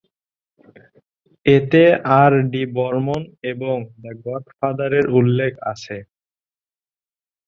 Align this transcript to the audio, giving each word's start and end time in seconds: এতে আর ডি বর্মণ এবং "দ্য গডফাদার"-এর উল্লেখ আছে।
এতে 1.45 1.83
আর 2.19 2.31
ডি 2.51 2.63
বর্মণ 2.75 3.21
এবং 3.51 3.75
"দ্য 3.95 4.11
গডফাদার"-এর 4.25 5.05
উল্লেখ 5.19 5.53
আছে। 5.71 5.97